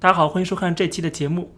[0.00, 1.56] 大家好，欢迎收看这期的节目。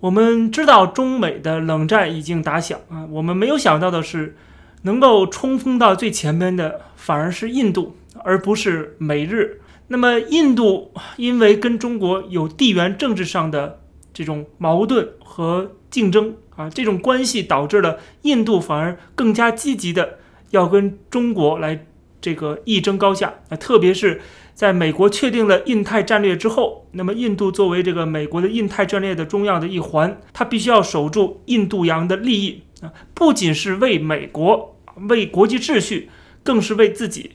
[0.00, 4.36] 我们知道中美的冷战已经打响啊，我们没有想到的是，
[4.82, 9.62] 能够冲锋到最前面的反而是印度，而不是美日。
[9.88, 13.80] 那么印度因为跟中国有地缘政治上的
[14.12, 20.18] 这种矛盾和竞争啊，这种关系导致了印度反而更加积极的
[20.50, 21.86] 要跟中国来
[22.20, 24.20] 这个一争高下啊，特别是。
[24.52, 34.76] 在美国确定了印太战略之后，那么印度作为这个美国的印太战略的重要的一环，它必须要守住印度洋的利益啊，不仅是为美国、
[35.08, 36.10] 为国际秩序，
[36.42, 37.30] 更是为自己。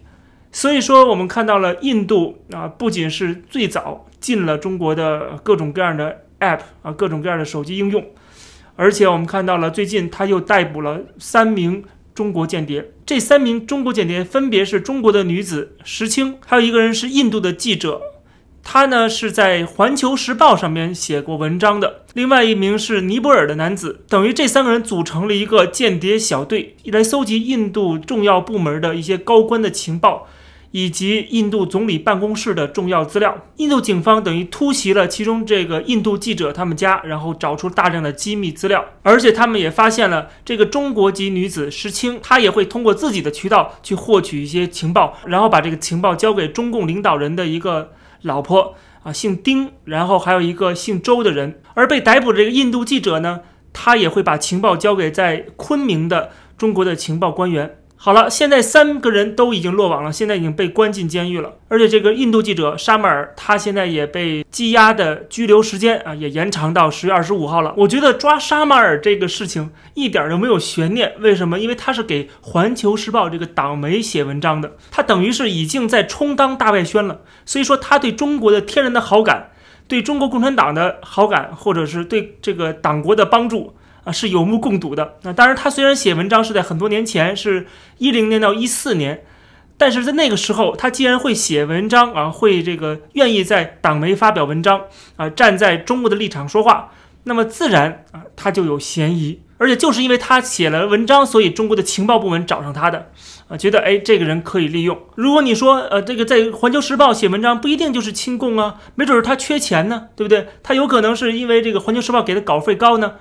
[0.51, 8.05] 所以说，我们看到了印度啊，不仅是最早进了中国的各种各样的 App 啊，各种各样的手机应用，
[8.75, 11.83] 而且我们看到了最近他又逮捕了三名。
[12.15, 18.01] 中国间谍，这三名中国间谍分别是中国的女子石青，还有一个人是印度的记者，
[18.63, 22.05] 他呢是在《环球时报》上面写过文章的。
[22.13, 30.29] 另外一名是尼泊尔的男子，等于这三个人组成了一个间谍小队，来搜集印度重要部门的一些高官的情报。
[30.75, 53.39] 以及印度总理办公室的重要资料，印度警方等于突袭了其中这个印度记者他们家，然后找出大量的机密资料，而且他们也发现了这个中国籍女子石青，她也会通过自己的渠道去获取一些情报，然后把这个情报交给中共领导人的一个老婆啊，姓丁，然后还有一个姓周的人，而被逮捕的这个印度记者呢，
[53.71, 57.77] 他也会把情报交给在昆明的中国的情报官员。
[57.97, 61.53] 好了，现在三个人都已经落网了，现在已经被关进监狱了。
[61.69, 67.73] 而且这个印度记者沙马尔，他现在也被羁押的拘留时间啊，也延长到十月二十五号了。
[67.77, 71.57] 我觉得抓沙马尔这个事情一点都没有悬念，为什么？
[71.57, 77.21] 因为他是给《环球时报》这个党媒写文章的，他等于是已经在充当大外宣了。
[77.43, 79.49] 所以说，他对中国的天然的好感，
[79.87, 83.73] 对中国共产党的好感，或者是对这个党国的帮助。
[84.05, 85.15] 啊，是有目共睹的。
[85.23, 87.67] 那当然，他虽然写文章是在很多年前，是
[87.97, 89.25] 一零年到一四年，
[89.77, 94.83] 但是在那个时候，他既然会写文章啊，会这个愿意在党媒发表文章
[95.17, 96.91] 啊，站在中国的立场说话，
[97.23, 99.41] 那么自然啊，他就有嫌疑。
[99.57, 103.09] 而且就是因为他写了文章，所以中国的情报部门找上他的
[103.47, 104.99] 啊，觉得哎，这个人可以利用。
[105.15, 110.49] 如果你说呃，这个在《环球时报》写文章不一定就是亲共啊，没准是他缺钱呢，对不对？
[110.61, 113.13] 他有可能是因为这个《环球时报》给的稿费高呢。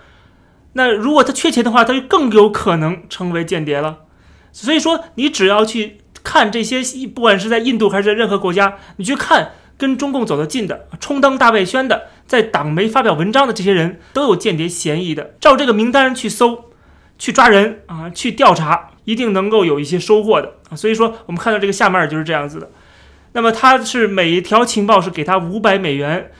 [0.74, 4.00] 那如果他缺钱的话，他就更有可能成为间谍了。
[4.52, 15.34] 所以说，你只要去看这些，不管是在印度还是在任何国家，你去看跟中共走得近的、充当大外宣的、在党媒发表文章的这些人，都有间谍嫌疑的。
[15.40, 16.66] 照这个名单去搜、
[17.18, 20.54] 去抓人啊，去调查，一定能够有一些收获的。
[20.76, 22.70] 所以说，我们看到这个下面就是这样子的。
[23.32, 26.30] 那么他是每一条情报是给他五百美元。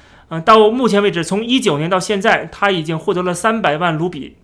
[0.41, 4.37] 到目前为止，从一九年到现在，他已经获得了三百万卢比。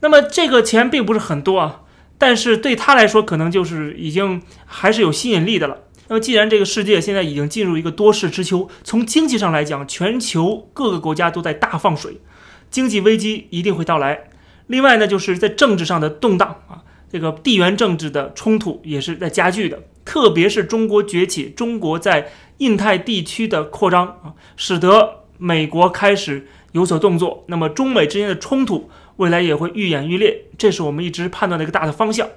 [0.00, 1.82] 那么这个钱并不是很多啊，
[2.18, 5.78] 但是对他来说，可能就是已经还是有吸引力的了。
[6.08, 12.20] 那么既然这个世界现在已经进入一个多事之秋，从经济上来讲，全球各个国家都在大放水，
[12.70, 14.24] 经济危机一定会到来。
[14.66, 22.30] 另外呢，就是在政治上的动荡啊，这个地缘政治的冲突也是在加剧的，特别是中国崛起，中国在。
[22.58, 27.44] 印太地区的扩张啊，使得美国开始有所动作。
[27.48, 32.28] 那么，中美之间的冲突未来也会愈演愈烈，这是我们一直判断的一个大的方向。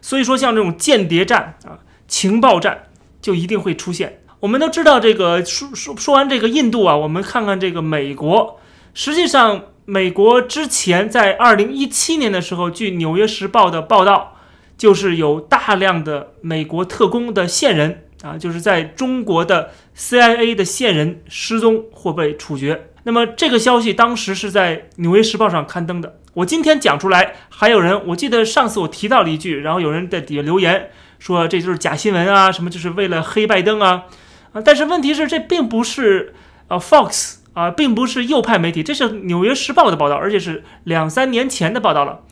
[0.00, 2.84] 所以说，像这种间谍战啊、情报战
[3.20, 4.20] 就一定会出现。
[4.40, 8.60] 我们都知道，这个说说说完这个印度啊，我们看看这个美国。
[8.92, 14.36] 实际上，美国之前在二零一七年的时候，据《纽约时报》的报道，
[14.76, 18.05] 就是有大量的美国特工的线人。
[18.22, 22.88] 啊，就是在中国的 CIA 的线人失踪或被处决。
[23.04, 26.18] 那么这个消息当时是在《纽约时报》上刊登的。
[26.34, 34.04] 我今天讲出来，还有人，我记得上次我提到了一句，然后有人在底下留言说这就是假新闻啊，什么就是为了黑拜登啊
[34.52, 34.60] 啊！
[34.60, 36.34] 但是问题是，这并不是
[36.68, 42.22] 呃 Fox 啊，并不是右派媒体，这是《纽约时报》的报道，而且是两三年前的报道了。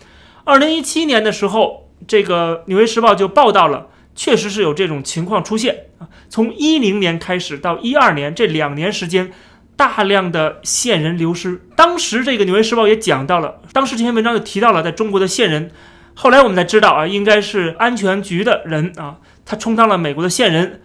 [0.45, 3.87] 二零一七年的时候，这个《纽约时报》就报道了。
[4.15, 6.09] 确实是有这种情况出现啊！
[6.29, 9.33] 从一零年开始到一二年这两年时间，
[9.77, 11.61] 大量的线人流失。
[11.75, 15.73] 当时这个《纽约时报》也讲到了，当时这篇文章就提到了在中国的线人。
[16.15, 20.81] 后来我们才知道啊，应该是安全局的人啊，他充当了美国的线人，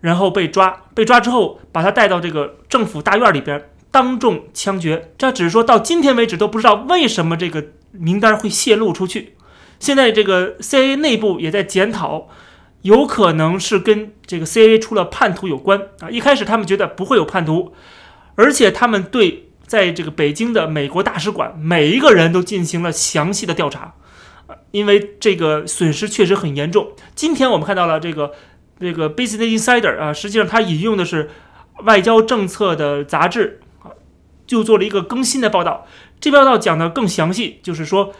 [0.00, 0.82] 然后被抓。
[0.94, 5.10] 被抓之后，把他带到这个政府大院里边，当众枪决。
[5.16, 9.36] 这只是说到今天为止都不知道为什么这个名单会泄露出去。
[9.80, 12.28] 现在这个 CA 内部也在检讨。
[12.84, 16.10] 有可能是跟这个 CIA 出了叛徒有关啊！
[16.10, 17.72] 一开始他们觉得不会有叛徒，
[18.34, 23.94] 而且他们对在这个北京的美国大使馆每一个人都进行了详细的调查，
[24.70, 26.92] 因为这个损失确实很严重。
[27.14, 28.32] 今天我们看到了这个
[28.78, 31.30] 这个 Business Insider 啊，实际上他引用的是
[31.84, 33.88] 外交政策的杂志啊，
[34.46, 35.86] 就做了一个更新的报道。
[36.20, 38.12] 这报道讲的更详细，就是说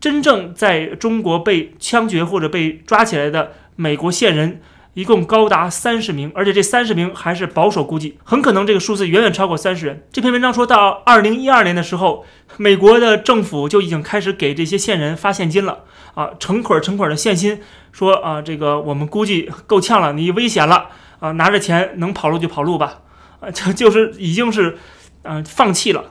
[0.00, 4.60] 真正在中国被枪决或者被抓起来的美国线人。
[4.94, 10.02] 一共高达三十名，而且这三十名还是保守估计，很可能这个数字远远超过三十人。
[10.10, 15.84] 这篇文章说到，二零一二年的时候，美国的政府就已经开始给这些线人发现金了
[16.14, 17.60] 啊，成捆成捆的现金，
[17.92, 20.88] 说啊，这个我们估计够呛了，你危险了
[21.20, 23.02] 啊，拿着钱能跑路就跑路吧，
[23.38, 24.76] 啊，就就是已经是
[25.22, 26.06] 啊放弃了，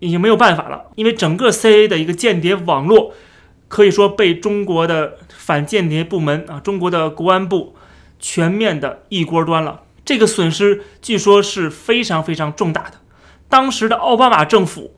[0.00, 3.14] 已经没有办法了，因为整个 CA 的一个间谍网络
[3.68, 7.76] 可以说被中国的反间谍部门啊，中国的国安部。
[8.20, 12.94] 全面的一锅端了，这个损失据说是非常非常重大的。
[13.48, 14.96] 当时的奥巴马政府，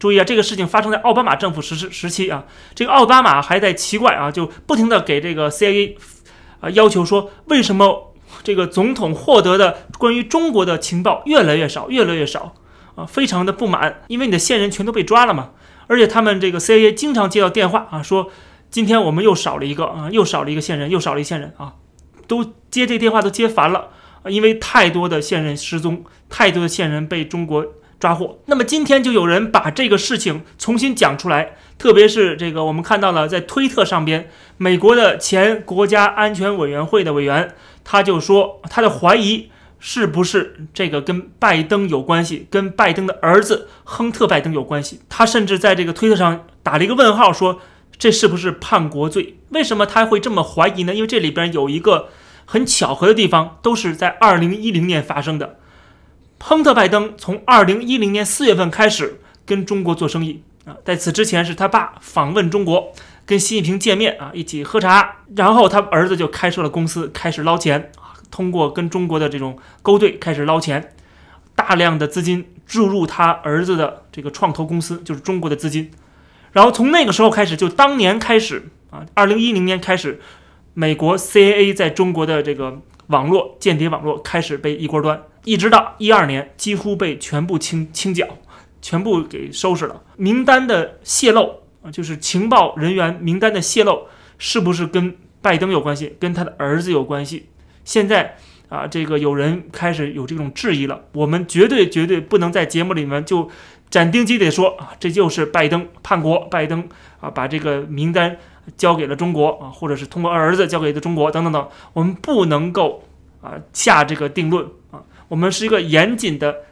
[0.00, 5.94] 注意啊，这个事情发生在奥巴马政府时时时期啊，这个奥巴马还在奇怪啊，就不停的给这个 CIA
[6.58, 8.12] 啊要求说，为什么
[8.42, 12.56] 这个总统获得的关于中国的情报越来越少，越来越少
[12.96, 15.50] 啊，非常的不满，因为你的线人全都被抓了嘛，
[15.86, 18.30] 而且他们这个 CIA 经常接到电话啊，说
[18.70, 21.74] 今天我们又少了一个啊，又少了一个线人，又少了一线人啊。
[22.26, 23.90] 都接这电话都接烦了，
[24.26, 27.64] 因为太多的线人失踪，太多的线人被中国
[28.00, 28.40] 抓获。
[28.46, 37.54] 那么今天就有人把这个事情重新讲出来，特别是这个我们看到了在推特上边，美国的前国家安全委员会的委员，
[37.84, 45.00] 他就说他的怀疑是不是这个跟拜登有关系，跟拜登的儿子亨特拜登有关系。
[45.08, 47.60] 他甚至在这个推特上打了一个问号，说。
[47.98, 49.38] 这是不是叛国罪？
[49.48, 50.94] 为什么他会这么怀疑呢？
[50.94, 52.10] 因为这里边有一个
[52.44, 55.58] 很巧合的地方，都是在二零一零年发生的。
[56.38, 62.92] 亨特·拜登从二零一零年四月份开始跟中国做生意啊，在此之前是他爸访问中国，
[63.24, 67.90] 跟习近平见面啊，一起喝茶，然后他儿子就开设了公司，开始捞钱，
[68.36, 70.92] 通过跟中国的这种勾兑开始捞钱，
[71.54, 75.90] 大量的资金注入他儿子的这个创投公司，就是中国的资金。
[76.52, 80.20] 然后从那个时候开始，就当年开始啊，二零一零年开始，
[80.74, 88.28] 美国 CAA 在中国的这个网络间谍网络开始被一锅端，一直到一二年，几乎被全部清清剿，
[88.82, 90.02] 全部给收拾了。
[90.16, 97.46] 名单的泄露啊，就是情报人员名单的泄露，是不是跟拜登有关系，跟他的儿子有关系？
[97.86, 98.36] 现在
[98.68, 101.06] 啊，这个有人开始有这种质疑了。
[101.12, 103.50] 我们绝对绝对不能在节目里面就。
[103.88, 106.88] 斩钉截铁说啊，这就是拜登叛国，拜登
[107.20, 108.36] 啊把这个名单
[108.76, 113.04] 交给了中国啊，或者是通过儿子交给的中国等等等，我们不能够
[113.40, 116.62] 啊下这个定论啊，我们是一个严谨的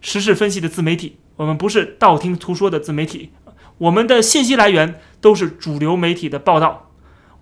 [0.00, 3.30] 时事分析的自媒体，我们不是道听途说的自媒体，
[3.78, 6.85] 我们的信息来源都是主流媒体的报道，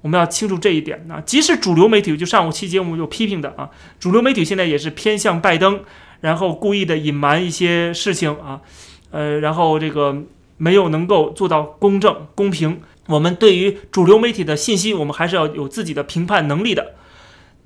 [0.04, 5.80] 我们要清楚这一点啊，即使主流媒体就上午期节目有批评的啊，主流媒体现在也是偏向拜登，
[6.20, 8.60] 然后故意的隐瞒一些事情啊。
[9.10, 10.14] 呃，然后这个
[10.58, 12.82] 没有能够做到公正公平。
[13.06, 16.96] 我们对于主流媒体的信息，我们还是要有自己的评判能力的，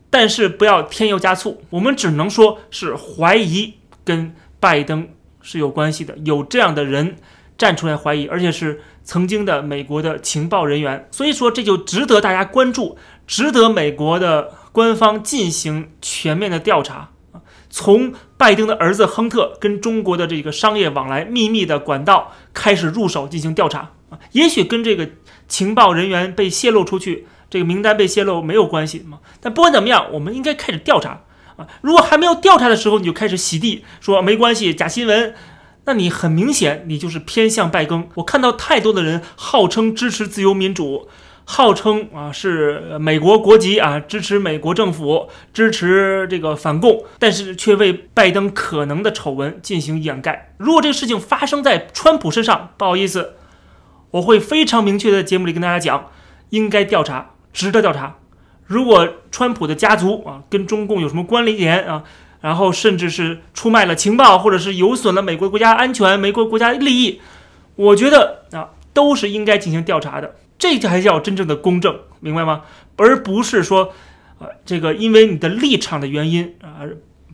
[0.08, 1.60] 但是不要添油加醋。
[1.70, 3.74] 我们只能说是怀疑
[4.04, 5.08] 跟拜登
[5.42, 7.16] 是有关系的，有这样的人
[7.58, 11.06] 站出来怀疑，而且是曾经的美国的情报人员。
[11.10, 12.96] 所以说，这就值得大家关注，
[13.26, 17.10] 值得美国的官方进行全面的调查。
[17.70, 25.10] 从拜登的儿子亨特跟中国的这个商业往来秘密的管道开始入手进行调查啊，也许跟这个
[25.48, 29.18] 情报人员被泄露出去，这个名单被泄露没有关系嘛？
[29.42, 31.24] 但不管怎么样，我们应该开始调查
[31.56, 31.66] 啊。
[31.82, 35.34] 如果还没有调查的时候，你就开始洗地，说没关系，假新闻，
[35.88, 38.06] 那你很明显你就是偏向拜登。
[38.16, 41.08] 我看到太多的人号称支持自由民主。
[41.46, 50.52] 号称啊是美国国籍啊，支持美国政府，支持这个反共，但是却为拜登可能的丑闻进行掩盖。
[50.58, 53.36] 如果这个事情发生在川普身上，不好意思，
[54.10, 56.10] 我会非常明确的节目里跟大家讲，
[56.50, 58.16] 应该调查，值得调查。
[58.66, 62.04] 如果川普的家族啊跟中共有什么关联啊，
[62.40, 67.20] 然后甚至是出卖了情报，或者是有损了美国国家安全、美国国家利益，
[67.76, 70.36] 我觉得啊都是应该进行调查的。
[70.58, 72.62] 这才叫真正的公正，明白吗？
[72.96, 73.92] 而不是说，
[74.38, 76.82] 呃，这个因为你的立场的原因啊，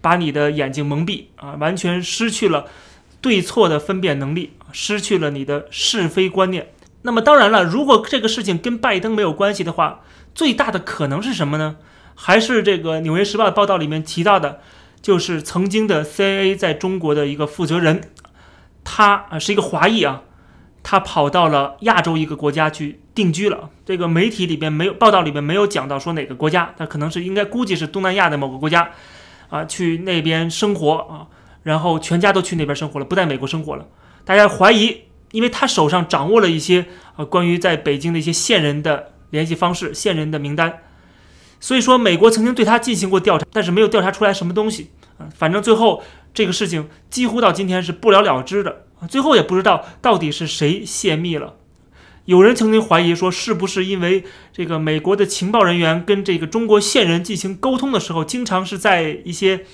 [0.02, 2.66] 把你的眼睛蒙蔽啊，完全失去了
[3.23, 6.68] 对错的分辨能力，失去了你的是非观念。
[7.00, 10.00] 那么当然了，如果这个事情跟拜登没有关系的话，
[10.34, 11.76] 最大的可能是什么呢？
[12.14, 14.61] 还是这个《纽约时报》报道里面提到的，
[15.04, 18.08] 就是曾经的 CIA 在中国的一个负责人，
[18.84, 20.23] 他啊是一个华裔啊，
[20.82, 23.68] 他跑到了亚洲一个国家去定居了。
[23.84, 28.92] 这个媒体里边没有报道里边没有讲到说哪个国家，他可能是应该估计是东南亚的某个国家
[29.50, 31.28] 啊，去那边生活啊，
[31.64, 33.87] 然后全家都去那边生活了，不在美国生活了。
[34.25, 40.78] 大家怀疑，因为他手上掌握了一些呃关于在北京的一些线人的联系方式、线人的名单，
[41.64, 45.25] 所以说美国曾经对他进行过调查，但是没有调查出来什么东西啊。
[45.35, 46.02] 反正最后
[46.35, 51.54] 这个事情几乎到今天是不了了之的啊，最后也不知道到底是谁泄密了。
[52.26, 59.64] 有人曾经怀疑说，是不是因为这个美国的情报人员跟这个中国线人进行沟通的时候，经常是在一些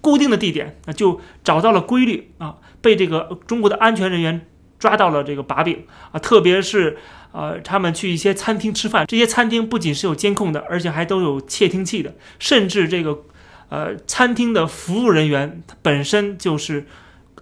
[0.00, 2.58] 固定的地点啊，就找到了规律啊。
[2.80, 4.46] 被这个中国的安全人员
[4.80, 6.96] 抓到了这个把柄啊，特别是
[7.32, 13.22] 呃，他们去一些餐厅吃饭，这些餐厅不仅是有监控的，而且还都有窃听器的，甚至这个
[13.68, 16.86] 呃餐厅的服务人员本身就是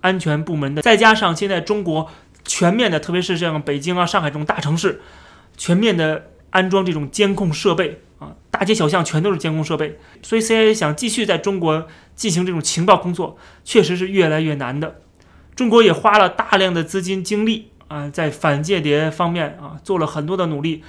[0.03, 2.11] 安全部门的，再加上现在中国
[2.45, 5.01] 全面的，特别是像北京啊、上海这种大城市，
[5.57, 15.01] 全面的安装这种监控设备啊，大街小巷全都是监控设备，所以 CIA 想继续在中国进行这种情报工作，确实是越来越难的。
[15.59, 20.85] 中国也花了大量的资金精力啊，在反间谍方面啊做了很多的努力。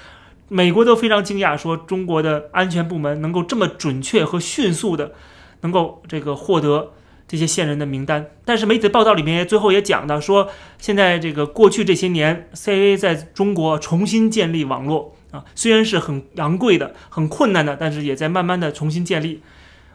[0.47, 5.13] 美国都非常惊讶，说中国的安全部门能够这么准确和迅速的，
[5.61, 6.91] 能够这个获得
[7.27, 8.27] 这些线人的名单。
[8.45, 10.47] 但是媒体报道里面最后也讲到说，
[10.77, 19.41] 现在这个过去这些年，CIA 在中国重新建立网络啊，虽然是很昂贵的、很困难的，但是也在慢慢的重新建立。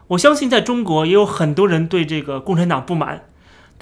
[0.08, 3.26] 我相信在中国也有很多人对这个共产党不满。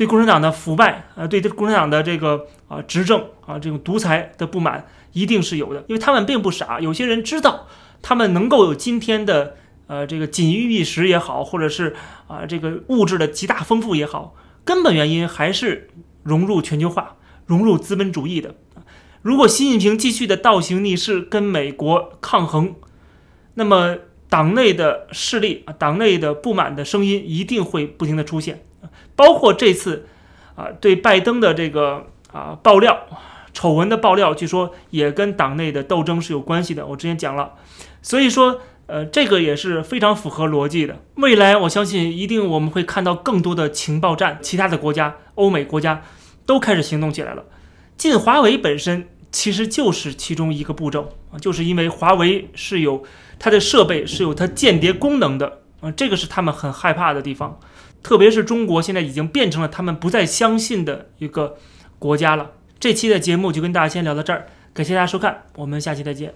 [0.03, 7.69] 对共产党的腐败，呃，对这共产党的这个啊执政啊这种独裁的不满一定是有的，因为他们并不傻，有些人知道
[8.03, 9.55] 他们能够有今天的
[9.87, 11.95] 呃这个锦衣玉食也好，或者是
[12.27, 15.89] 啊这个物质的极大丰富也好，根本原因还是
[16.25, 17.15] 融入全球化、
[17.47, 18.57] 融入资本主义的。
[19.23, 22.75] 如果习近平继续的倒行逆施，跟美国抗衡，
[23.55, 28.65] 那么党内的势力啊，党内的不满的声音一定会不停的出现。
[29.17, 30.07] 包括这次，
[30.55, 33.07] 啊，对拜登的这个啊爆料、
[33.53, 36.87] 丑闻的爆料，据说也跟党内的斗争是有关系的。
[36.87, 37.53] 我之前讲了，
[38.01, 40.99] 所以说，呃，这个也是非常符合逻辑的。
[41.17, 46.03] 未来我相信一定我们会看到更多的情报战，其他的国家、欧美国家
[46.45, 47.45] 都开始行动起来了。
[47.97, 53.05] 进华为本身其实就是其中一个步骤啊，就是因为华为是有
[53.39, 57.61] 它的设备是有它间谍功能的啊，这个是他们很害怕的地方。
[58.03, 61.57] 特别是中国现在已经变成了他们不再相信的一个
[61.99, 62.53] 国家了。
[62.79, 66.35] 这期的节目就跟大家先聊到这儿，感谢大家收看，我们下期再见。